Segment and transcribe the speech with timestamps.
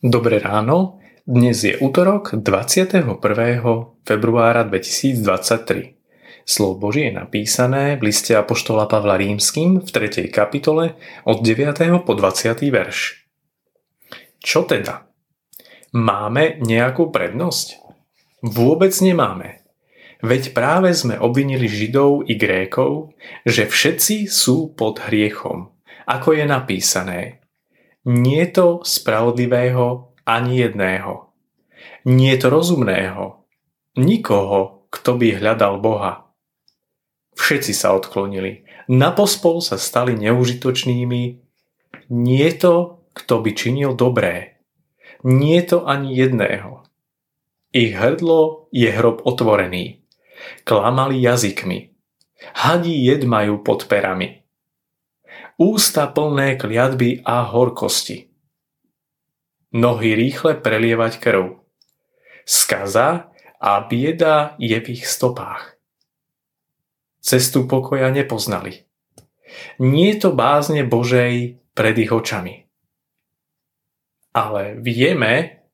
[0.00, 0.96] Dobré ráno,
[1.28, 3.04] dnes je útorok 21.
[4.00, 5.20] februára 2023.
[6.48, 10.32] Slovo Božie je napísané v liste Apoštola Pavla Rímským v 3.
[10.32, 10.96] kapitole
[11.28, 12.00] od 9.
[12.00, 12.48] po 20.
[12.72, 13.28] verš.
[14.40, 15.04] Čo teda?
[15.92, 17.84] Máme nejakú prednosť?
[18.40, 19.68] Vôbec nemáme.
[20.24, 23.12] Veď práve sme obvinili Židov i Grékov,
[23.44, 25.68] že všetci sú pod hriechom,
[26.08, 27.20] ako je napísané–
[28.04, 31.28] nie to spravodlivého ani jedného.
[32.08, 33.44] Nie to rozumného.
[34.00, 36.32] Nikoho, kto by hľadal Boha.
[37.36, 38.64] Všetci sa odklonili.
[38.88, 41.22] Napospol sa stali neužitočnými.
[42.10, 44.64] Nie to, kto by činil dobré.
[45.20, 46.88] Nie to ani jedného.
[47.70, 50.02] Ich hrdlo je hrob otvorený.
[50.64, 51.92] Klamali jazykmi.
[52.56, 54.39] Hadí jed majú pod perami
[55.60, 58.30] ústa plné kliatby a horkosti.
[59.70, 61.44] Nohy rýchle prelievať krv.
[62.42, 65.78] Skaza a bieda je v ich stopách.
[67.20, 68.88] Cestu pokoja nepoznali.
[69.78, 72.66] Nie je to bázne Božej pred ich očami.
[74.32, 75.66] Ale vieme,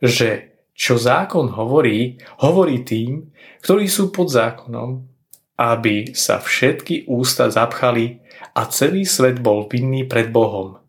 [0.00, 3.32] že čo zákon hovorí, hovorí tým,
[3.64, 5.15] ktorí sú pod zákonom,
[5.56, 8.20] aby sa všetky ústa zapchali
[8.52, 10.80] a celý svet bol vinný pred Bohom.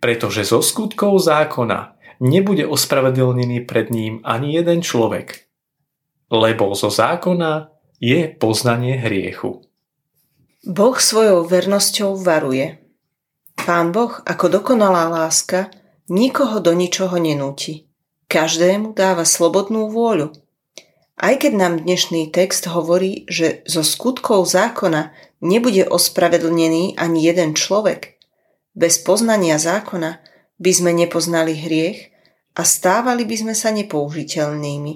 [0.00, 5.48] Pretože zo skutkov zákona nebude ospravedlnený pred ním ani jeden človek.
[6.32, 7.68] Lebo zo zákona
[8.00, 9.60] je poznanie hriechu.
[10.64, 12.80] Boh svojou vernosťou varuje.
[13.56, 15.68] Pán Boh ako dokonalá láska
[16.08, 17.88] nikoho do ničoho nenúti.
[18.28, 20.32] Každému dáva slobodnú vôľu–
[21.20, 25.12] aj keď nám dnešný text hovorí, že zo skutkov zákona
[25.44, 28.16] nebude ospravedlnený ani jeden človek,
[28.72, 30.24] bez poznania zákona
[30.56, 32.08] by sme nepoznali hriech
[32.56, 34.92] a stávali by sme sa nepoužiteľnými.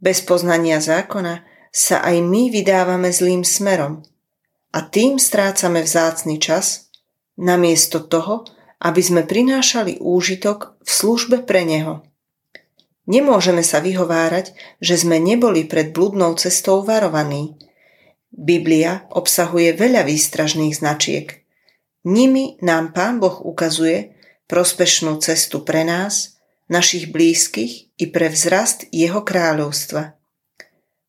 [0.00, 4.00] Bez poznania zákona sa aj my vydávame zlým smerom
[4.72, 6.88] a tým strácame vzácny čas,
[7.36, 8.48] namiesto toho,
[8.80, 12.09] aby sme prinášali úžitok v službe pre Neho.
[13.10, 17.58] Nemôžeme sa vyhovárať, že sme neboli pred blúdnou cestou varovaní.
[18.30, 21.42] Biblia obsahuje veľa výstražných značiek.
[22.06, 24.14] Nimi nám Pán Boh ukazuje
[24.46, 26.38] prospešnú cestu pre nás,
[26.70, 30.14] našich blízkych i pre vzrast Jeho kráľovstva.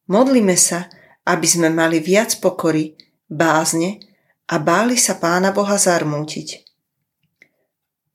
[0.09, 0.89] Modlíme sa,
[1.29, 2.97] aby sme mali viac pokory,
[3.29, 4.01] bázne
[4.49, 6.65] a báli sa Pána Boha zarmútiť.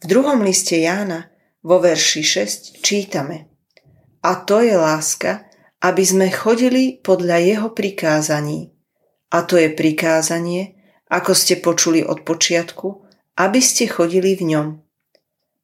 [0.03, 1.31] V druhom liste Jána
[1.63, 3.46] vo verši 6 čítame–
[4.27, 5.47] a to je láska,
[5.79, 8.75] aby sme chodili podľa jeho prikázaní.
[9.31, 13.07] A to je prikázanie, ako ste počuli od počiatku,
[13.39, 14.69] aby ste chodili v ňom.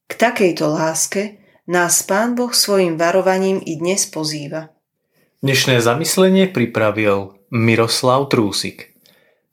[0.06, 4.70] K takejto láske nás Pán Boh svojim varovaním i dnes pozýva.
[5.42, 8.94] Dnešné zamyslenie pripravil Miroslav Trúsik.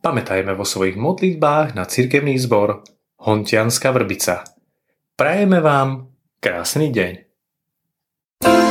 [0.06, 2.86] Pamätajme vo svojich modlitbách na cirkevný zbor
[3.26, 4.46] Hontianská Vrbica.
[5.18, 8.69] Prajeme vám krásny deň.